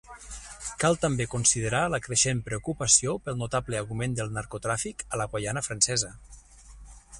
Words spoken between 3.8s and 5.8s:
augment del narcotràfic a la Guaiana